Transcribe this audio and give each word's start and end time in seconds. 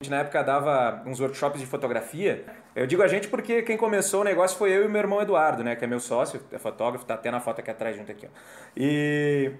gente 0.00 0.12
na 0.12 0.18
época 0.18 0.44
dava 0.44 1.02
uns 1.06 1.18
workshops 1.18 1.58
de 1.58 1.66
fotografia. 1.66 2.44
Eu 2.72 2.86
digo 2.86 3.02
a 3.02 3.08
gente 3.08 3.26
porque 3.26 3.62
quem 3.62 3.76
começou 3.76 4.20
o 4.20 4.24
negócio 4.24 4.56
foi 4.56 4.70
eu 4.70 4.84
e 4.84 4.88
meu 4.88 5.00
irmão 5.00 5.20
Eduardo, 5.20 5.64
né? 5.64 5.74
Que 5.74 5.84
é 5.84 5.88
meu 5.88 5.98
sócio, 5.98 6.40
é 6.52 6.58
fotógrafo, 6.58 7.04
tá 7.04 7.14
até 7.14 7.32
na 7.32 7.40
foto 7.40 7.58
aqui 7.58 7.68
atrás 7.72 7.96
junto 7.96 8.12
aqui, 8.12 8.24
ó. 8.24 8.28
E 8.76 9.50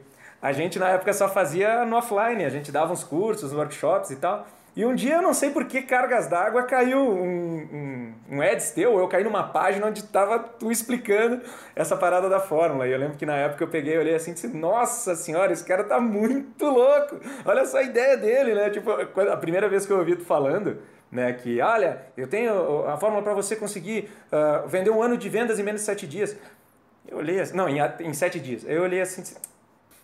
a 0.40 0.52
gente 0.52 0.78
na 0.78 0.90
época 0.90 1.12
só 1.12 1.28
fazia 1.28 1.84
no 1.84 1.96
offline, 1.96 2.44
a 2.44 2.48
gente 2.48 2.70
dava 2.70 2.92
uns 2.92 3.04
cursos, 3.04 3.52
workshops 3.52 4.10
e 4.10 4.16
tal. 4.16 4.46
E 4.76 4.86
um 4.86 4.94
dia, 4.94 5.16
eu 5.16 5.22
não 5.22 5.34
sei 5.34 5.50
por 5.50 5.64
que 5.64 5.82
cargas 5.82 6.28
d'água, 6.28 6.62
caiu 6.62 7.00
um, 7.00 8.12
um, 8.30 8.36
um 8.36 8.40
ads 8.40 8.70
teu, 8.70 8.96
eu 8.96 9.08
caí 9.08 9.24
numa 9.24 9.42
página 9.42 9.84
onde 9.84 10.04
tava 10.04 10.38
tu 10.38 10.70
explicando 10.70 11.40
essa 11.74 11.96
parada 11.96 12.28
da 12.28 12.38
fórmula. 12.38 12.86
E 12.86 12.92
eu 12.92 12.98
lembro 12.98 13.16
que 13.16 13.26
na 13.26 13.36
época 13.36 13.64
eu 13.64 13.68
peguei, 13.68 13.98
olhei 13.98 14.14
assim 14.14 14.30
e 14.30 14.34
disse, 14.34 14.46
nossa 14.46 15.16
senhora, 15.16 15.52
esse 15.52 15.64
cara 15.64 15.82
tá 15.82 15.98
muito 15.98 16.64
louco. 16.64 17.18
Olha 17.44 17.64
só 17.64 17.78
a 17.78 17.82
ideia 17.82 18.16
dele, 18.16 18.54
né? 18.54 18.70
Tipo, 18.70 18.92
a 18.92 19.36
primeira 19.36 19.68
vez 19.68 19.84
que 19.84 19.92
eu 19.92 19.98
ouvi 19.98 20.14
tu 20.14 20.24
falando, 20.24 20.78
né, 21.10 21.32
que 21.32 21.60
olha, 21.60 22.02
eu 22.16 22.28
tenho 22.28 22.86
a 22.86 22.96
fórmula 22.96 23.22
para 23.22 23.34
você 23.34 23.56
conseguir 23.56 24.08
uh, 24.30 24.68
vender 24.68 24.90
um 24.90 25.02
ano 25.02 25.16
de 25.16 25.28
vendas 25.28 25.58
em 25.58 25.64
menos 25.64 25.80
de 25.80 25.86
sete 25.86 26.06
dias. 26.06 26.36
Eu 27.08 27.18
olhei 27.18 27.40
assim, 27.40 27.56
não, 27.56 27.68
em, 27.68 27.80
em 28.00 28.14
sete 28.14 28.38
dias. 28.38 28.64
Eu 28.64 28.82
olhei 28.82 29.00
assim, 29.00 29.24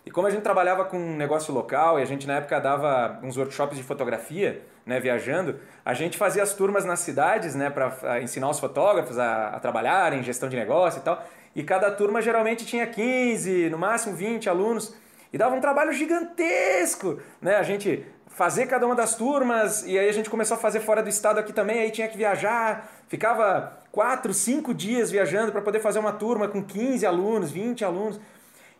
e 0.05 0.11
como 0.11 0.27
a 0.27 0.29
gente 0.29 0.43
trabalhava 0.43 0.85
com 0.85 0.97
um 0.97 1.15
negócio 1.15 1.51
local 1.53 1.99
e 1.99 2.03
a 2.03 2.05
gente 2.05 2.27
na 2.27 2.35
época 2.35 2.59
dava 2.59 3.19
uns 3.23 3.37
workshops 3.37 3.75
de 3.75 3.83
fotografia, 3.83 4.61
né, 4.85 4.99
viajando, 4.99 5.59
a 5.83 5.95
gente 5.95 6.15
fazia 6.15 6.43
as 6.43 6.53
turmas 6.53 6.85
nas 6.85 6.99
cidades, 6.99 7.55
né, 7.55 7.71
para 7.71 8.21
ensinar 8.21 8.49
os 8.49 8.59
fotógrafos 8.59 9.17
a, 9.17 9.47
a 9.47 9.59
trabalharem, 9.59 10.21
gestão 10.21 10.47
de 10.47 10.55
negócio 10.55 10.99
e 10.99 11.01
tal. 11.01 11.25
E 11.55 11.63
cada 11.63 11.89
turma 11.89 12.21
geralmente 12.21 12.65
tinha 12.65 12.85
15, 12.85 13.69
no 13.71 13.79
máximo 13.79 14.15
20 14.15 14.47
alunos. 14.47 14.93
E 15.33 15.37
dava 15.37 15.55
um 15.55 15.59
trabalho 15.59 15.91
gigantesco, 15.91 17.19
né? 17.41 17.55
A 17.55 17.63
gente 17.63 18.05
fazer 18.27 18.67
cada 18.67 18.85
uma 18.85 18.95
das 18.95 19.15
turmas 19.15 19.83
e 19.87 19.97
aí 19.97 20.07
a 20.07 20.11
gente 20.11 20.29
começou 20.29 20.55
a 20.55 20.59
fazer 20.59 20.81
fora 20.81 21.01
do 21.01 21.09
estado 21.09 21.39
aqui 21.39 21.53
também, 21.53 21.79
aí 21.79 21.89
tinha 21.89 22.07
que 22.07 22.17
viajar, 22.17 22.91
ficava 23.07 23.79
quatro, 23.91 24.33
cinco 24.33 24.73
dias 24.73 25.09
viajando 25.09 25.53
para 25.53 25.61
poder 25.61 25.79
fazer 25.79 25.99
uma 25.99 26.11
turma 26.11 26.47
com 26.47 26.61
15 26.61 27.05
alunos, 27.05 27.49
20 27.49 27.83
alunos. 27.85 28.19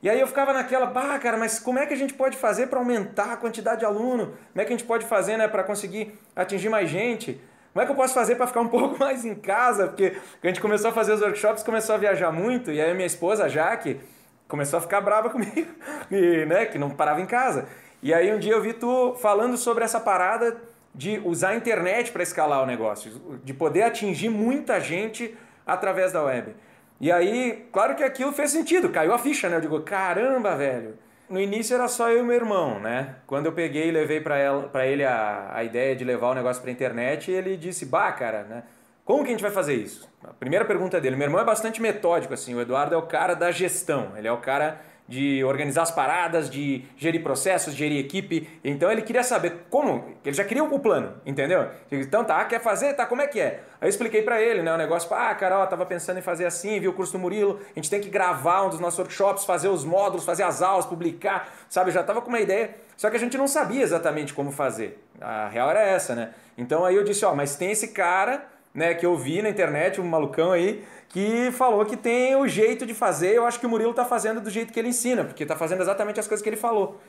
E 0.06 0.10
aí 0.10 0.20
eu 0.20 0.28
ficava 0.28 0.54
naquela, 0.54 0.86
bah, 0.86 1.18
cara, 1.18 1.36
mas 1.36 1.60
como 1.60 1.80
é 1.80 1.86
que 1.88 1.92
a 1.96 1.98
gente 1.98 2.14
pode 2.14 2.38
fazer 2.38 2.68
para 2.68 2.78
aumentar 2.78 3.34
a 3.34 3.38
quantidade 3.38 3.80
de 3.80 3.86
aluno? 3.88 4.38
Como 4.52 4.62
é 4.62 4.64
que 4.64 4.72
a 4.72 4.78
gente 4.78 4.86
pode 4.86 5.04
fazer, 5.04 5.36
né, 5.36 5.48
para 5.48 5.64
conseguir 5.64 6.14
atingir 6.36 6.70
mais 6.70 6.88
gente? 6.92 7.42
Como 7.74 7.82
é 7.82 7.88
que 7.88 7.92
eu 7.92 7.96
posso 7.96 8.14
fazer 8.14 8.36
para 8.36 8.46
ficar 8.46 8.62
um 8.62 8.68
pouco 8.70 9.00
mais 9.00 9.26
em 9.26 9.34
casa? 9.34 9.88
Porque 9.88 10.16
a 10.44 10.48
gente 10.48 10.62
começou 10.62 10.92
a 10.92 10.94
fazer 10.94 11.12
os 11.12 11.22
workshops, 11.22 11.64
começou 11.64 11.96
a 11.96 11.98
viajar 11.98 12.32
muito, 12.32 12.72
e 12.72 12.80
aí 12.80 12.94
minha 12.94 13.08
esposa, 13.08 13.46
a 13.46 13.48
Jaque, 13.48 14.00
começou 14.48 14.78
a 14.78 14.82
ficar 14.84 15.02
brava 15.02 15.28
comigo, 15.34 15.74
e, 16.12 16.46
né, 16.46 16.68
que 16.68 16.78
não 16.78 16.92
parava 16.92 17.20
em 17.20 17.26
casa. 17.26 17.68
E 18.04 18.14
aí 18.14 18.32
um 18.32 18.38
dia 18.38 18.54
eu 18.54 18.62
vi 18.62 18.74
tu 18.74 19.16
falando 19.16 19.58
sobre 19.58 19.84
essa 19.84 20.00
parada 20.00 20.56
de 20.94 21.20
usar 21.26 21.50
a 21.50 21.56
internet 21.56 22.12
para 22.12 22.22
escalar 22.22 22.62
o 22.62 22.68
negócio, 22.68 23.40
de 23.44 23.56
poder 23.56 23.82
atingir 23.82 24.30
muita 24.30 24.80
gente 24.80 25.36
através 25.66 26.12
da 26.12 26.22
web. 26.22 26.56
E 27.00 27.12
aí, 27.12 27.68
claro 27.72 27.96
que 27.96 28.04
aquilo 28.04 28.32
fez 28.32 28.52
sentido, 28.52 28.90
caiu 28.90 29.14
a 29.14 29.18
ficha, 29.18 29.50
né? 29.50 29.58
Eu 29.58 29.62
digo, 29.62 29.80
caramba, 29.82 30.56
velho. 30.56 30.98
No 31.30 31.40
início 31.40 31.74
era 31.74 31.88
só 31.88 32.10
eu 32.10 32.20
e 32.20 32.24
meu 32.24 32.36
irmão, 32.36 32.80
né? 32.80 33.16
Quando 33.26 33.48
eu 33.48 33.52
peguei 33.52 33.90
e 33.90 33.92
levei 33.92 34.22
para 34.22 34.86
ele 34.86 35.04
a, 35.04 35.52
a 35.54 35.64
ideia 35.64 35.96
de 35.96 36.04
levar 36.04 36.30
o 36.30 36.34
negócio 36.36 36.62
para 36.62 36.72
internet, 36.72 37.32
ele 37.32 37.58
disse, 37.58 37.86
bah, 37.86 38.12
cara, 38.12 38.44
né? 38.44 38.64
Como 39.04 39.24
que 39.24 39.30
a 39.30 39.32
gente 39.32 39.42
vai 39.42 39.52
fazer 39.52 39.76
isso? 39.76 40.10
A 40.24 40.34
primeira 40.34 40.66
pergunta 40.66 41.00
dele. 41.00 41.16
Meu 41.16 41.28
irmão 41.28 41.40
é 41.40 41.44
bastante 41.44 41.82
metódico, 41.82 42.34
assim. 42.34 42.56
O 42.56 42.62
Eduardo 42.62 42.96
é 42.96 42.98
o 42.98 43.04
cara 43.04 43.36
da 43.36 43.52
gestão. 43.52 44.14
Ele 44.18 44.28
é 44.28 44.32
o 44.32 44.38
cara 44.38 44.82
de 45.08 45.44
organizar 45.44 45.84
as 45.84 45.92
paradas, 45.92 46.50
de 46.50 46.84
gerir 46.98 47.22
processos, 47.22 47.74
gerir 47.74 48.00
equipe. 48.00 48.50
Então 48.64 48.92
ele 48.92 49.02
queria 49.02 49.24
saber 49.24 49.66
como, 49.70 50.16
ele 50.24 50.36
já 50.36 50.44
queria 50.44 50.64
o 50.64 50.80
plano, 50.80 51.14
entendeu? 51.26 51.70
Então 51.92 52.24
tá, 52.24 52.44
quer 52.46 52.60
fazer? 52.60 52.94
Tá, 52.94 53.06
como 53.06 53.22
é 53.22 53.28
que 53.28 53.40
é? 53.40 53.62
Aí 53.80 53.88
eu 53.88 53.90
expliquei 53.90 54.24
para 54.24 54.42
ele, 54.42 54.64
né, 54.64 54.74
o 54.74 54.78
negócio, 54.78 55.14
ah, 55.14 55.34
Carol, 55.36 55.66
tava 55.68 55.86
pensando 55.86 56.18
em 56.18 56.22
fazer 56.22 56.46
assim, 56.46 56.80
viu 56.80 56.92
o 56.92 56.94
curso 56.94 57.14
do 57.14 57.20
Murilo, 57.20 57.60
a 57.76 57.80
gente 57.80 57.90
tem 57.90 58.02
que 58.02 58.10
gravar 58.10 58.64
um 58.64 58.70
dos 58.70 58.80
nossos 58.80 58.98
workshops, 59.00 59.46
fazer 59.46 59.68
os 59.68 59.86
módulos, 59.86 60.26
fazer 60.26 60.44
as 60.44 60.62
aulas, 60.62 60.86
publicar, 60.86 61.50
sabe? 61.70 61.90
Eu 61.90 61.94
já 61.94 62.04
tava 62.04 62.22
com 62.22 62.30
uma 62.30 62.40
ideia, 62.40 62.76
só 62.98 63.10
que 63.10 63.16
a 63.16 63.20
gente 63.20 63.38
não 63.38 63.48
sabia 63.48 63.84
exatamente 63.84 64.34
como 64.34 64.52
fazer. 64.52 65.04
A 65.22 65.48
real 65.50 65.70
era 65.70 65.82
essa, 65.82 66.16
né? 66.16 66.34
Então 66.58 66.84
aí 66.84 66.96
eu 66.96 67.04
disse, 67.04 67.24
ó, 67.26 67.36
mas 67.36 67.56
tem 67.56 67.72
esse 67.72 67.90
cara, 67.90 68.46
né, 68.76 68.94
que 68.94 69.06
eu 69.06 69.16
vi 69.16 69.42
na 69.42 69.50
internet, 69.50 70.02
um 70.02 70.06
malucão 70.06 70.52
aí, 70.52 70.84
que 71.08 71.50
falou 71.52 71.86
que 71.86 71.96
tem 71.96 72.36
o 72.36 72.46
jeito 72.46 72.86
de 72.86 72.94
fazer. 72.94 73.34
Eu 73.34 73.46
acho 73.46 73.58
que 73.58 73.66
o 73.66 73.70
Murilo 73.70 73.92
está 73.92 74.04
fazendo 74.04 74.42
do 74.42 74.50
jeito 74.50 74.74
que 74.74 74.80
ele 74.80 74.90
ensina, 74.90 75.24
porque 75.24 75.44
está 75.44 75.56
fazendo 75.56 75.82
exatamente 75.82 76.20
as 76.20 76.28
coisas 76.28 76.44
que 76.44 76.50
ele 76.50 76.58
falou. 76.58 77.02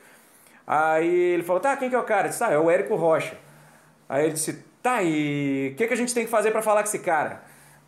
Aí 0.65 1.07
ele 1.07 1.43
falou: 1.43 1.59
tá, 1.59 1.75
quem 1.75 1.89
que 1.89 1.95
é 1.95 1.99
o 1.99 2.03
cara? 2.03 2.27
Eu 2.27 2.29
disse: 2.29 2.43
ah, 2.43 2.51
é 2.51 2.57
o 2.57 2.71
Érico 2.71 2.95
Rocha. 2.95 3.37
Aí 4.07 4.23
ele 4.23 4.33
disse: 4.33 4.63
tá, 4.81 5.03
e 5.03 5.71
o 5.73 5.75
que, 5.75 5.87
que 5.87 5.93
a 5.93 5.97
gente 5.97 6.13
tem 6.13 6.23
que 6.23 6.31
fazer 6.31 6.51
para 6.51 6.61
falar 6.61 6.81
com 6.83 6.87
esse 6.87 6.99
cara? 6.99 7.41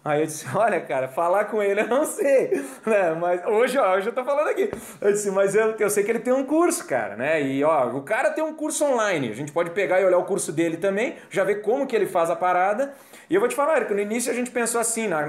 Aí 0.03 0.21
eu 0.21 0.25
disse, 0.25 0.45
olha, 0.55 0.79
cara, 0.79 1.07
falar 1.07 1.45
com 1.45 1.61
ele 1.61 1.81
eu 1.81 1.87
não 1.87 2.05
sei, 2.05 2.63
né? 2.85 3.13
Mas 3.19 3.45
hoje, 3.45 3.77
ó, 3.77 3.95
hoje 3.95 4.07
eu 4.07 4.13
tô 4.13 4.23
falando 4.23 4.47
aqui. 4.47 4.71
Eu 5.01 5.11
disse, 5.11 5.29
mas 5.31 5.55
eu, 5.55 5.75
eu 5.77 5.89
sei 5.89 6.03
que 6.03 6.11
ele 6.11 6.19
tem 6.19 6.33
um 6.33 6.45
curso, 6.45 6.85
cara, 6.85 7.15
né? 7.15 7.41
E 7.41 7.63
ó, 7.63 7.87
o 7.89 8.01
cara 8.01 8.31
tem 8.31 8.43
um 8.43 8.53
curso 8.53 8.85
online. 8.85 9.29
A 9.29 9.35
gente 9.35 9.51
pode 9.51 9.71
pegar 9.71 9.99
e 9.99 10.05
olhar 10.05 10.17
o 10.17 10.25
curso 10.25 10.51
dele 10.51 10.77
também, 10.77 11.15
já 11.29 11.43
ver 11.43 11.61
como 11.61 11.85
que 11.85 11.95
ele 11.95 12.05
faz 12.05 12.29
a 12.29 12.35
parada. 12.35 12.93
E 13.29 13.35
eu 13.35 13.39
vou 13.39 13.49
te 13.49 13.55
falar, 13.55 13.75
Érico, 13.75 13.93
no 13.93 13.99
início 13.99 14.31
a 14.31 14.35
gente 14.35 14.49
pensou 14.49 14.81
assim, 14.81 15.07
na, 15.07 15.19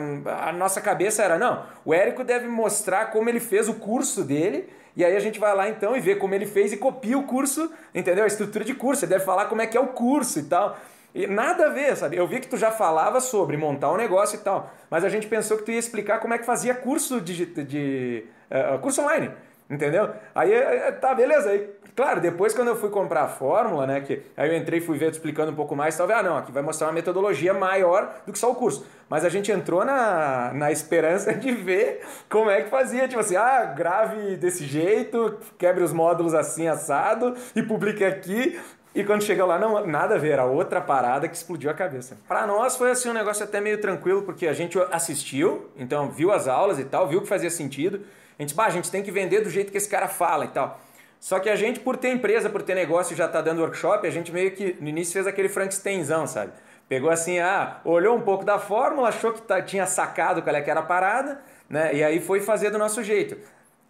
a 0.49 0.53
nossa 0.53 0.81
cabeça 0.81 1.23
era, 1.23 1.37
não, 1.37 1.67
o 1.85 1.93
Érico 1.93 2.25
deve 2.25 2.49
mostrar 2.49 3.11
como 3.11 3.29
ele 3.29 3.41
fez 3.41 3.69
o 3.69 3.75
curso 3.75 4.25
dele, 4.25 4.71
e 4.97 5.05
aí 5.05 5.15
a 5.15 5.21
gente 5.21 5.39
vai 5.39 5.55
lá 5.55 5.69
então 5.69 5.95
e 5.95 6.01
vê 6.01 6.17
como 6.17 6.35
ele 6.35 6.47
fez 6.47 6.73
e 6.73 6.79
copia 6.79 7.19
o 7.19 7.25
curso, 7.25 7.71
entendeu? 7.95 8.25
A 8.25 8.27
estrutura 8.27 8.65
de 8.65 8.75
curso, 8.75 9.05
ele 9.05 9.11
deve 9.13 9.25
falar 9.25 9.47
como 9.47 9.61
é 9.61 9.67
que 9.67 9.77
é 9.77 9.81
o 9.81 9.89
curso 9.89 10.39
e 10.39 10.45
tal. 10.45 10.79
E 11.15 11.27
nada 11.27 11.67
a 11.67 11.69
ver, 11.71 11.97
sabe? 11.97 12.17
Eu 12.17 12.27
vi 12.27 12.41
que 12.41 12.49
tu 12.49 12.57
já 12.57 12.71
falava 12.71 13.21
sobre 13.21 13.57
montar 13.57 13.93
um 13.93 13.97
negócio 13.97 14.37
e 14.37 14.41
tal, 14.41 14.71
mas 14.89 15.05
a 15.05 15.09
gente 15.09 15.27
pensou 15.27 15.57
que 15.57 15.65
tu 15.65 15.71
ia 15.73 15.79
explicar 15.79 16.21
como 16.21 16.35
é 16.35 16.39
que 16.39 16.45
fazia 16.45 16.75
curso 16.75 17.21
de, 17.21 17.47
de 17.47 18.25
uh, 18.51 18.79
curso 18.79 19.03
online, 19.03 19.31
entendeu? 19.69 20.11
Aí 20.35 20.53
eh, 20.53 20.89
eh, 20.89 20.93
tá, 20.93 21.13
beleza. 21.13 21.51
Aí, 21.51 21.69
claro, 21.97 22.21
depois 22.21 22.55
quando 22.55 22.69
eu 22.69 22.77
fui 22.77 22.91
comprar 22.91 23.23
a 23.23 23.29
fórmula, 23.29 23.89
né, 23.89 24.01
que 24.01 24.23
aí 24.37 24.51
eu 24.51 24.57
entrei 24.57 24.79
e 24.79 24.83
fui 24.83 24.97
ver 24.97 25.11
explicando 25.11 25.51
um 25.51 25.55
pouco 25.57 25.75
mais, 25.75 25.97
talvez, 25.97 26.21
ah, 26.21 26.23
não, 26.23 26.37
aqui 26.37 26.53
vai 26.53 26.63
mostrar 26.63 26.87
uma 26.87 26.93
metodologia 26.93 27.53
maior 27.53 28.15
do 28.25 28.33
que 28.33 28.39
só 28.39 28.51
o 28.51 28.55
curso. 28.55 28.87
Mas 29.09 29.25
a 29.25 29.29
gente 29.29 29.51
entrou 29.51 29.85
na, 29.85 30.53
na 30.55 30.71
esperança 30.71 31.35
de 31.35 31.51
ver 31.51 32.03
como 32.29 32.51
é 32.51 32.63
que 32.63 32.71
fazia, 32.71 33.09
tipo 33.09 33.21
assim, 33.21 33.35
ah, 33.35 33.65
grave 33.65 34.37
desse 34.37 34.65
jeito, 34.65 35.39
quebre 35.59 35.83
os 35.83 35.93
módulos 35.93 36.35
assim 36.35 36.69
assado 36.69 37.35
e 37.57 37.63
publique 37.65 38.05
aqui, 38.05 38.61
e 38.93 39.05
quando 39.05 39.23
chega 39.23 39.45
lá, 39.45 39.59
não, 39.59 39.87
nada 39.87 40.17
a 40.17 40.19
ver, 40.19 40.33
era 40.33 40.45
outra 40.45 40.81
parada 40.81 41.29
que 41.29 41.37
explodiu 41.37 41.71
a 41.71 41.75
cabeça. 41.75 42.19
Para 42.27 42.47
nós 42.47 42.77
foi 42.77 42.91
assim 42.91 43.09
um 43.09 43.13
negócio 43.13 43.45
até 43.45 43.61
meio 43.61 43.81
tranquilo, 43.81 44.23
porque 44.23 44.49
a 44.49 44.53
gente 44.53 44.79
assistiu, 44.91 45.71
então 45.77 46.11
viu 46.11 46.33
as 46.33 46.49
aulas 46.49 46.79
e 46.79 46.85
tal, 46.85 47.07
viu 47.07 47.21
que 47.23 47.29
fazia 47.29 47.51
sentido. 47.51 48.01
A 48.37 48.43
gente, 48.43 48.55
bah, 48.55 48.67
a 48.67 48.71
gente 48.71 48.91
tem 48.91 49.03
que 49.03 49.13
vender 49.13 49.43
do 49.43 49.51
jeito 49.51 49.71
que 49.71 49.79
esse 49.79 49.89
cara 49.89 50.09
fala 50.09 50.45
e 50.45 50.49
tal. 50.49 50.81
Só 51.21 51.39
que 51.39 51.49
a 51.49 51.55
gente, 51.55 51.79
por 51.79 51.97
ter 51.97 52.09
empresa, 52.11 52.49
por 52.49 52.63
ter 52.63 52.75
negócio 52.75 53.15
já 53.15 53.29
tá 53.29 53.41
dando 53.41 53.61
workshop, 53.61 54.07
a 54.07 54.11
gente 54.11 54.33
meio 54.33 54.51
que 54.53 54.77
no 54.81 54.89
início 54.89 55.13
fez 55.13 55.27
aquele 55.27 55.49
Frankensteinzão, 55.49 56.27
sabe? 56.27 56.53
Pegou 56.89 57.11
assim, 57.11 57.39
ah, 57.39 57.81
olhou 57.85 58.17
um 58.17 58.23
pouco 58.23 58.45
da 58.45 58.59
fórmula, 58.59 59.11
achou 59.11 59.33
que 59.33 59.43
tá, 59.43 59.63
tinha 59.63 59.87
sacado 59.87 60.43
qual 60.43 60.57
é 60.57 60.61
que 60.63 60.71
era 60.71 60.81
a 60.81 60.83
parada, 60.83 61.41
né? 61.69 61.95
E 61.95 62.03
aí 62.03 62.19
foi 62.19 62.41
fazer 62.41 62.71
do 62.71 62.79
nosso 62.79 63.05
jeito. 63.05 63.37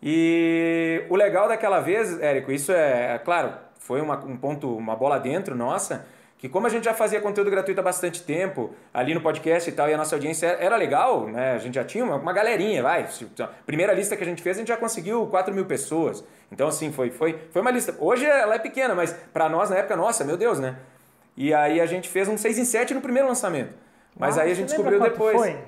E 0.03 1.05
o 1.09 1.16
legal 1.16 1.49
daquela 1.49 1.81
vez, 1.81 2.21
Érico, 2.21 2.53
isso 2.53 2.72
é, 2.72 3.15
é 3.15 3.19
claro, 3.19 3.55
foi 3.81 4.01
uma, 4.01 4.17
um 4.25 4.37
ponto, 4.37 4.77
uma 4.77 4.95
bola 4.95 5.19
dentro 5.19 5.57
nossa, 5.57 6.07
que 6.39 6.49
como 6.49 6.67
a 6.67 6.71
gente 6.71 6.85
já 6.85 6.95
fazia 6.95 7.21
conteúdo 7.21 7.51
gratuito 7.51 7.81
há 7.81 7.83
bastante 7.83 8.23
tempo, 8.23 8.73
ali 8.95 9.13
no 9.13 9.21
podcast 9.21 9.69
e 9.69 9.73
tal, 9.73 9.89
e 9.89 9.95
a 9.95 9.97
nossa 9.97 10.15
audiência 10.15 10.47
era 10.47 10.77
legal, 10.77 11.27
né? 11.27 11.53
A 11.53 11.59
gente 11.59 11.75
já 11.75 11.85
tinha 11.85 12.05
uma, 12.05 12.17
uma 12.17 12.33
galerinha, 12.33 12.83
vai. 12.83 13.09
Primeira 13.67 13.93
lista 13.93 14.17
que 14.17 14.23
a 14.23 14.27
gente 14.27 14.43
fez, 14.43 14.57
a 14.57 14.61
gente 14.61 14.69
já 14.69 14.77
conseguiu 14.77 15.27
4 15.27 15.53
mil 15.53 15.67
pessoas. 15.67 16.25
Então, 16.53 16.69
assim, 16.69 16.93
foi, 16.93 17.11
foi, 17.11 17.39
foi 17.51 17.61
uma 17.61 17.71
lista. 17.71 17.95
Hoje 17.99 18.25
ela 18.25 18.55
é 18.55 18.59
pequena, 18.59 18.95
mas 18.95 19.13
para 19.33 19.49
nós, 19.49 19.71
na 19.71 19.77
época, 19.77 19.97
nossa, 19.97 20.25
meu 20.25 20.37
Deus, 20.37 20.59
né? 20.59 20.77
E 21.37 21.53
aí 21.53 21.81
a 21.81 21.87
gente 21.87 22.09
fez 22.09 22.29
um 22.29 22.37
6 22.37 22.59
em 22.59 22.65
7 22.65 22.95
no 22.95 23.01
primeiro 23.01 23.27
lançamento. 23.27 23.75
Mas 24.16 24.39
ah, 24.39 24.43
aí 24.43 24.53
a 24.53 24.54
gente 24.54 24.69
descobriu 24.69 25.01
depois. 25.01 25.37
Foi? 25.37 25.59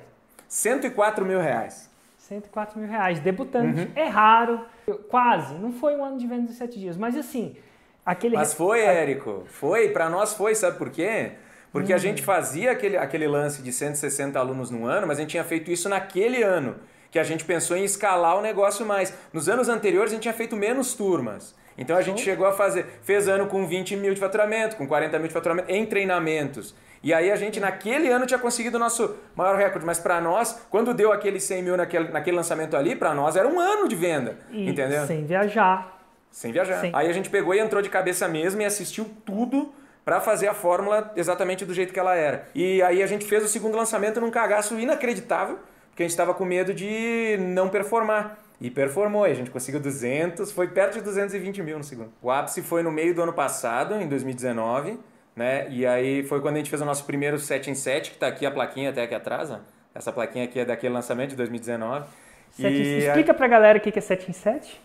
104 0.49 1.25
mil 1.25 1.41
reais. 1.41 1.91
104 2.19 2.79
mil 2.79 2.89
reais. 2.89 3.21
Debutante. 3.21 3.81
Uhum. 3.81 3.93
É 3.95 4.05
raro. 4.05 4.61
Quase. 5.09 5.55
Não 5.55 5.73
foi 5.73 5.97
um 5.97 6.05
ano 6.05 6.19
de 6.19 6.27
venda 6.27 6.47
de 6.47 6.53
7 6.53 6.79
dias. 6.79 6.97
Mas 6.97 7.17
assim, 7.17 7.57
Aquele... 8.05 8.37
Mas 8.37 8.53
foi, 8.53 8.81
Érico. 8.81 9.45
Foi. 9.47 9.89
Para 9.89 10.11
nós 10.11 10.35
foi, 10.35 10.55
sabe 10.55 10.77
por 10.77 10.91
quê? 10.91 11.33
Porque 11.71 11.93
hum. 11.93 11.97
a 11.97 11.99
gente 11.99 12.23
fazia 12.23 12.73
aquele, 12.73 12.97
aquele 12.97 13.27
lance 13.27 13.63
de 13.63 13.73
160 13.73 14.39
alunos 14.39 14.71
no 14.71 14.87
ano, 14.87 15.07
mas 15.07 15.19
a 15.19 15.21
gente 15.23 15.31
tinha 15.31 15.45
feito 15.45 15.71
isso 15.71 15.89
naquele 15.89 16.43
ano, 16.43 16.77
que 17.11 17.19
a 17.19 17.23
gente 17.23 17.45
pensou 17.45 17.77
em 17.77 17.85
escalar 17.85 18.37
o 18.37 18.43
negócio 18.43 18.85
mais. 18.85 19.15
Nos 19.33 19.49
anos 19.49 19.69
anteriores 19.69 20.13
a 20.13 20.15
gente 20.15 20.23
tinha 20.23 20.35
feito 20.35 20.57
menos 20.57 20.95
turmas. 20.95 21.55
Então 21.77 21.97
a 21.97 22.03
gente 22.03 22.21
chegou 22.21 22.47
a 22.47 22.53
fazer, 22.53 22.85
fez 23.03 23.29
ano 23.29 23.47
com 23.47 23.67
20 23.67 23.97
mil 23.97 24.13
de 24.13 24.21
faturamento, 24.21 24.77
com 24.77 24.87
40 24.87 25.19
mil 25.19 25.29
de 25.29 25.35
faturamento 25.35 25.71
em 25.71 25.87
treinamentos. 25.87 26.75
E 27.03 27.13
aí 27.13 27.31
a 27.33 27.37
gente 27.37 27.59
naquele 27.59 28.09
ano 28.11 28.27
tinha 28.27 28.39
conseguido 28.39 28.77
o 28.77 28.81
nosso 28.81 29.17
maior 29.35 29.57
recorde, 29.57 29.85
mas 29.85 29.99
para 29.99 30.21
nós, 30.21 30.67
quando 30.71 30.95
deu 30.95 31.11
aquele 31.11 31.41
100 31.41 31.63
mil 31.63 31.77
naquele, 31.77 32.09
naquele 32.11 32.37
lançamento 32.37 32.77
ali, 32.77 32.95
para 32.95 33.15
nós 33.15 33.35
era 33.35 33.49
um 33.49 33.59
ano 33.59 33.89
de 33.89 33.97
venda, 33.97 34.37
e 34.51 34.69
entendeu? 34.69 35.07
Sem 35.07 35.25
viajar. 35.25 36.02
Sem 36.33 36.51
viajar. 36.51 36.81
Sim. 36.81 36.91
Aí 36.95 37.09
a 37.09 37.13
gente 37.13 37.31
pegou 37.31 37.55
e 37.55 37.61
entrou 37.61 37.81
de 37.83 37.91
cabeça 37.91 38.27
mesmo 38.27 38.61
e 38.63 38.65
assistiu 38.65 39.09
tudo 39.25 39.73
para 40.05 40.21
fazer 40.21 40.49
a 40.49 40.55
fórmula 40.55 41.13
exatamente 41.15 41.65
do 41.65 41.73
jeito 41.73 41.93
que 41.93 42.01
ela 42.01 42.17
era. 42.17 42.49
E 42.55 42.83
aí 42.83 43.03
a 43.03 43.07
gente 43.07 43.25
fez 43.25 43.45
o 43.45 43.49
segundo 43.49 43.77
lançamento 43.77 44.21
num 44.21 44.31
cagaço 44.31 44.79
inacreditável, 44.81 45.59
porque 45.91 46.03
a 46.03 46.05
gente 46.05 46.11
estava 46.11 46.35
com 46.35 46.45
medo 46.45 46.75
de 46.75 47.37
não 47.39 47.69
performar. 47.69 48.39
E 48.61 48.71
performou, 48.71 49.25
a 49.25 49.35
gente 49.35 49.51
conseguiu 49.51 49.81
200, 49.81 50.51
foi 50.53 50.69
perto 50.69 50.95
de 50.95 51.01
220 51.03 51.63
mil 51.63 51.79
no 51.79 51.85
segundo. 51.85 52.13
O 52.23 52.31
ápice 52.31 52.63
foi 52.63 52.83
no 52.83 52.91
meio 52.91 53.15
do 53.15 53.23
ano 53.23 53.33
passado, 53.33 53.97
em 53.97 54.09
2019, 54.09 54.99
né? 55.35 55.69
E 55.69 55.85
aí 55.85 56.23
foi 56.25 56.41
quando 56.41 56.55
a 56.55 56.59
gente 56.59 56.71
fez 56.71 56.81
o 56.81 56.85
nosso 56.85 57.05
primeiro 57.05 57.39
7 57.39 57.71
em 57.71 57.75
7, 57.75 58.11
que 58.11 58.17
está 58.17 58.29
aqui 58.29 58.47
a 58.47 58.51
plaquinha 58.51 58.91
até 58.91 59.03
aqui 59.03 59.15
atrás, 59.15 59.51
ó. 59.51 59.59
Essa 59.95 60.13
plaquinha 60.13 60.45
aqui 60.45 60.61
é 60.61 60.65
daquele 60.65 60.95
lançamento 60.95 61.31
de 61.31 61.37
2019. 61.37 62.07
7 62.53 62.69
e... 62.69 62.99
Explica 62.99 63.35
pra 63.35 63.49
galera 63.49 63.79
o 63.79 63.81
que 63.81 63.99
é 63.99 64.03
7 64.03 64.31
em 64.31 64.33
7. 64.33 64.81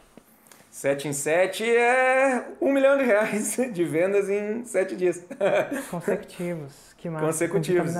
7 0.77 1.07
em 1.07 1.13
7 1.13 1.63
é 1.75 2.49
um 2.61 2.71
milhão 2.71 2.99
de 2.99 3.03
reais 3.03 3.57
de 3.73 3.83
vendas 3.83 4.29
em 4.29 4.63
7 4.63 4.95
dias. 4.95 5.25
Consecutivos, 5.89 6.93
que 6.95 7.09
massa. 7.09 7.25
Consecutivos. 7.25 7.95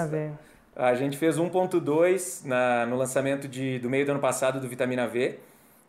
A 0.75 0.93
gente 0.93 1.17
fez 1.17 1.39
1.2 1.39 2.45
no 2.87 2.95
lançamento 2.95 3.47
de, 3.47 3.79
do 3.79 3.89
meio 3.89 4.05
do 4.05 4.11
ano 4.11 4.21
passado 4.21 4.61
do 4.61 4.67
Vitamina 4.67 5.07
V. 5.07 5.39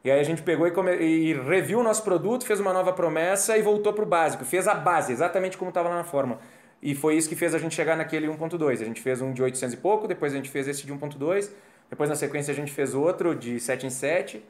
E 0.02 0.10
aí 0.10 0.18
a 0.18 0.22
gente 0.22 0.40
pegou 0.40 0.66
e, 0.66 0.70
come, 0.70 0.96
e 0.96 1.34
reviu 1.34 1.80
o 1.80 1.82
nosso 1.82 2.02
produto, 2.02 2.46
fez 2.46 2.58
uma 2.58 2.72
nova 2.72 2.94
promessa 2.94 3.58
e 3.58 3.60
voltou 3.60 3.92
para 3.92 4.04
o 4.04 4.08
básico. 4.08 4.46
Fez 4.46 4.66
a 4.66 4.72
base, 4.72 5.12
exatamente 5.12 5.58
como 5.58 5.68
estava 5.68 5.90
lá 5.90 5.96
na 5.96 6.04
forma. 6.04 6.38
E 6.80 6.94
foi 6.94 7.18
isso 7.18 7.28
que 7.28 7.36
fez 7.36 7.54
a 7.54 7.58
gente 7.58 7.74
chegar 7.74 7.98
naquele 7.98 8.28
1.2. 8.28 8.80
A 8.80 8.84
gente 8.86 9.02
fez 9.02 9.20
um 9.20 9.34
de 9.34 9.42
800 9.42 9.74
e 9.74 9.76
pouco, 9.76 10.08
depois 10.08 10.32
a 10.32 10.36
gente 10.36 10.48
fez 10.48 10.66
esse 10.66 10.86
de 10.86 10.94
1.2, 10.94 11.50
depois 11.90 12.08
na 12.08 12.16
sequência 12.16 12.50
a 12.50 12.54
gente 12.54 12.72
fez 12.72 12.94
outro 12.94 13.34
de 13.34 13.60
7 13.60 13.84
em 13.84 13.90
7 13.90 14.42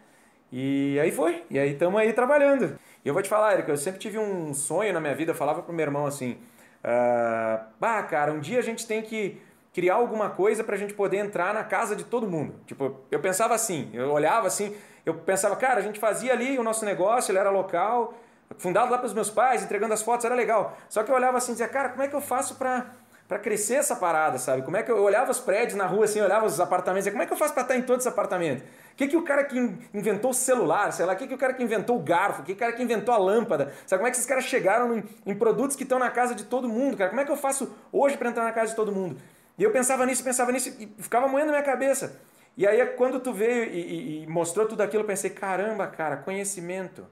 e 0.52 0.98
aí 1.00 1.10
foi. 1.10 1.44
E 1.50 1.58
aí 1.58 1.72
estamos 1.72 2.00
aí 2.00 2.12
trabalhando. 2.12 2.78
E 3.04 3.08
eu 3.08 3.14
vou 3.14 3.22
te 3.22 3.28
falar, 3.28 3.54
Erika, 3.54 3.70
eu 3.70 3.76
sempre 3.76 4.00
tive 4.00 4.18
um 4.18 4.52
sonho 4.54 4.92
na 4.92 5.00
minha 5.00 5.14
vida, 5.14 5.32
eu 5.32 5.34
falava 5.36 5.62
pro 5.62 5.72
meu 5.72 5.84
irmão 5.84 6.06
assim, 6.06 6.38
ah, 6.84 8.02
cara, 8.08 8.32
um 8.32 8.40
dia 8.40 8.58
a 8.58 8.62
gente 8.62 8.86
tem 8.86 9.02
que 9.02 9.40
criar 9.72 9.94
alguma 9.94 10.30
coisa 10.30 10.64
para 10.64 10.74
a 10.74 10.78
gente 10.78 10.94
poder 10.94 11.18
entrar 11.18 11.54
na 11.54 11.62
casa 11.62 11.94
de 11.94 12.04
todo 12.04 12.26
mundo. 12.26 12.54
Tipo, 12.66 12.96
eu 13.10 13.20
pensava 13.20 13.54
assim, 13.54 13.90
eu 13.92 14.10
olhava 14.10 14.46
assim, 14.46 14.74
eu 15.06 15.14
pensava, 15.14 15.54
cara, 15.56 15.80
a 15.80 15.82
gente 15.82 16.00
fazia 16.00 16.32
ali 16.32 16.58
o 16.58 16.62
nosso 16.62 16.84
negócio, 16.84 17.30
ele 17.30 17.38
era 17.38 17.50
local, 17.50 18.14
fundado 18.56 18.90
lá 18.90 18.98
pelos 18.98 19.14
meus 19.14 19.30
pais, 19.30 19.62
entregando 19.62 19.94
as 19.94 20.02
fotos, 20.02 20.24
era 20.24 20.34
legal. 20.34 20.76
Só 20.88 21.02
que 21.02 21.10
eu 21.10 21.14
olhava 21.14 21.38
assim 21.38 21.52
e 21.52 21.54
dizia, 21.54 21.68
cara, 21.68 21.90
como 21.90 22.02
é 22.02 22.08
que 22.08 22.14
eu 22.14 22.20
faço 22.20 22.56
para 22.56 22.86
para 23.28 23.38
crescer 23.38 23.74
essa 23.74 23.94
parada, 23.94 24.38
sabe? 24.38 24.62
Como 24.62 24.74
é 24.78 24.82
que 24.82 24.90
eu, 24.90 25.02
olhava 25.02 25.30
os 25.30 25.38
prédios 25.38 25.76
na 25.76 25.84
rua 25.84 26.06
assim, 26.06 26.18
olhava 26.18 26.46
os 26.46 26.58
apartamentos, 26.58 27.06
e 27.06 27.10
como 27.10 27.22
é 27.22 27.26
que 27.26 27.32
eu 27.32 27.36
faço 27.36 27.52
para 27.52 27.62
estar 27.62 27.76
em 27.76 27.82
todos 27.82 28.06
os 28.06 28.10
apartamentos? 28.10 28.64
O 28.64 28.96
que, 28.96 29.06
que 29.06 29.16
o 29.16 29.22
cara 29.22 29.44
que 29.44 29.58
inventou 29.92 30.30
o 30.30 30.34
celular, 30.34 30.90
sei 30.92 31.04
lá, 31.04 31.12
o 31.12 31.16
que, 31.16 31.26
que 31.26 31.34
o 31.34 31.38
cara 31.38 31.52
que 31.52 31.62
inventou 31.62 31.98
o 31.98 32.02
garfo, 32.02 32.40
o 32.40 32.44
que, 32.44 32.54
que 32.54 32.56
o 32.56 32.58
cara 32.58 32.72
que 32.72 32.82
inventou 32.82 33.14
a 33.14 33.18
lâmpada, 33.18 33.72
sabe? 33.86 34.00
Como 34.00 34.08
é 34.08 34.10
que 34.10 34.16
esses 34.16 34.26
caras 34.26 34.44
chegaram 34.44 34.96
em, 34.96 35.04
em 35.26 35.34
produtos 35.34 35.76
que 35.76 35.82
estão 35.82 35.98
na 35.98 36.10
casa 36.10 36.34
de 36.34 36.44
todo 36.44 36.66
mundo, 36.68 36.96
cara? 36.96 37.10
Como 37.10 37.20
é 37.20 37.24
que 37.24 37.30
eu 37.30 37.36
faço 37.36 37.70
hoje 37.92 38.16
para 38.16 38.30
entrar 38.30 38.44
na 38.44 38.52
casa 38.52 38.70
de 38.70 38.76
todo 38.76 38.90
mundo? 38.90 39.20
E 39.58 39.62
eu 39.62 39.70
pensava 39.70 40.06
nisso, 40.06 40.24
pensava 40.24 40.50
nisso 40.50 40.74
e 40.80 40.88
ficava 40.98 41.28
moendo 41.28 41.50
minha 41.50 41.62
cabeça. 41.62 42.18
E 42.56 42.66
aí 42.66 42.84
quando 42.96 43.20
tu 43.20 43.32
veio 43.32 43.64
e, 43.64 43.80
e, 43.80 44.22
e 44.22 44.26
mostrou 44.26 44.66
tudo 44.66 44.80
aquilo, 44.80 45.02
eu 45.02 45.06
pensei, 45.06 45.30
caramba, 45.30 45.86
cara, 45.86 46.16
conhecimento. 46.16 47.06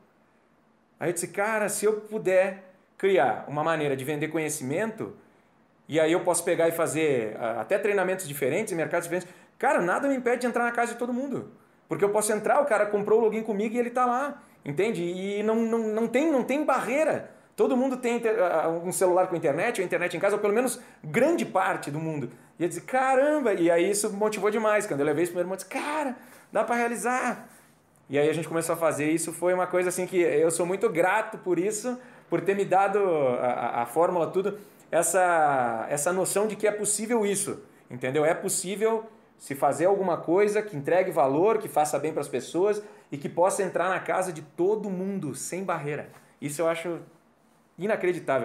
Aí 0.98 1.10
eu 1.10 1.12
disse, 1.12 1.28
cara, 1.28 1.68
se 1.68 1.84
eu 1.84 2.00
puder 2.00 2.64
criar 2.96 3.44
uma 3.46 3.62
maneira 3.62 3.94
de 3.94 4.04
vender 4.04 4.28
conhecimento, 4.28 5.14
e 5.88 6.00
aí 6.00 6.12
eu 6.12 6.20
posso 6.20 6.42
pegar 6.42 6.68
e 6.68 6.72
fazer 6.72 7.36
ah, 7.38 7.60
até 7.60 7.78
treinamentos 7.78 8.26
diferentes, 8.26 8.72
mercados 8.72 9.04
diferentes. 9.04 9.32
Cara, 9.58 9.80
nada 9.80 10.08
me 10.08 10.16
impede 10.16 10.42
de 10.42 10.46
entrar 10.46 10.64
na 10.64 10.72
casa 10.72 10.92
de 10.92 10.98
todo 10.98 11.12
mundo. 11.12 11.50
Porque 11.88 12.04
eu 12.04 12.10
posso 12.10 12.32
entrar, 12.32 12.60
o 12.60 12.64
cara 12.64 12.86
comprou 12.86 13.20
o 13.20 13.24
login 13.24 13.42
comigo 13.42 13.74
e 13.74 13.78
ele 13.78 13.88
está 13.88 14.04
lá. 14.04 14.42
Entende? 14.64 15.02
E 15.04 15.42
não, 15.44 15.54
não, 15.54 15.78
não, 15.78 16.08
tem, 16.08 16.30
não 16.30 16.42
tem 16.42 16.64
barreira. 16.64 17.30
Todo 17.54 17.76
mundo 17.76 17.96
tem 17.96 18.20
ah, 18.52 18.68
um 18.68 18.90
celular 18.90 19.28
com 19.28 19.36
internet, 19.36 19.80
ou 19.80 19.86
internet 19.86 20.16
em 20.16 20.20
casa, 20.20 20.34
ou 20.34 20.40
pelo 20.40 20.52
menos 20.52 20.80
grande 21.04 21.46
parte 21.46 21.90
do 21.90 22.00
mundo. 22.00 22.30
E 22.58 22.64
eu 22.64 22.68
disse, 22.68 22.80
caramba! 22.80 23.54
E 23.54 23.70
aí 23.70 23.88
isso 23.88 24.12
motivou 24.12 24.50
demais. 24.50 24.86
Quando 24.86 25.00
eu 25.00 25.06
levei 25.06 25.24
irmão, 25.24 25.52
eu 25.52 25.56
disse, 25.56 25.68
cara, 25.68 26.16
dá 26.52 26.64
para 26.64 26.74
realizar. 26.74 27.48
E 28.10 28.18
aí 28.18 28.28
a 28.28 28.32
gente 28.32 28.48
começou 28.48 28.74
a 28.74 28.76
fazer 28.76 29.08
isso. 29.10 29.32
Foi 29.32 29.54
uma 29.54 29.68
coisa 29.68 29.88
assim 29.88 30.04
que 30.04 30.20
eu 30.20 30.50
sou 30.50 30.66
muito 30.66 30.88
grato 30.90 31.38
por 31.38 31.58
isso, 31.60 31.98
por 32.28 32.40
ter 32.40 32.56
me 32.56 32.64
dado 32.64 32.98
a, 32.98 33.46
a, 33.46 33.82
a 33.82 33.86
fórmula, 33.86 34.26
tudo 34.26 34.58
essa, 34.90 35.86
essa 35.88 36.12
noção 36.12 36.46
de 36.46 36.56
que 36.56 36.66
é 36.66 36.72
possível 36.72 37.24
isso, 37.24 37.62
entendeu? 37.90 38.24
É 38.24 38.34
possível 38.34 39.04
se 39.38 39.54
fazer 39.54 39.86
alguma 39.86 40.16
coisa 40.16 40.62
que 40.62 40.76
entregue 40.76 41.10
valor, 41.10 41.58
que 41.58 41.68
faça 41.68 41.98
bem 41.98 42.12
para 42.12 42.20
as 42.20 42.28
pessoas 42.28 42.82
e 43.10 43.18
que 43.18 43.28
possa 43.28 43.62
entrar 43.62 43.88
na 43.88 44.00
casa 44.00 44.32
de 44.32 44.42
todo 44.42 44.90
mundo 44.90 45.34
sem 45.34 45.64
barreira. 45.64 46.08
Isso 46.40 46.62
eu 46.62 46.68
acho 46.68 47.00
inacreditável. 47.78 48.44